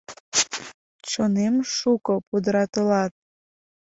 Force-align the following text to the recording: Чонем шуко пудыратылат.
Чонем 1.09 1.55
шуко 1.75 2.13
пудыратылат. 2.27 3.13